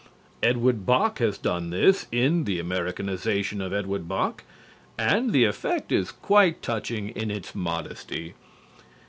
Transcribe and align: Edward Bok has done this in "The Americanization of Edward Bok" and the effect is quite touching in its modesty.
Edward 0.41 0.83
Bok 0.83 1.19
has 1.19 1.37
done 1.37 1.69
this 1.69 2.07
in 2.11 2.45
"The 2.45 2.59
Americanization 2.59 3.61
of 3.61 3.71
Edward 3.71 4.07
Bok" 4.07 4.43
and 4.97 5.31
the 5.31 5.45
effect 5.45 5.91
is 5.91 6.11
quite 6.11 6.63
touching 6.63 7.09
in 7.09 7.29
its 7.29 7.53
modesty. 7.53 8.33